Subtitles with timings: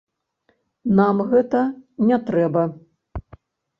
[1.01, 1.61] Нам гэта
[2.07, 2.63] не трэба.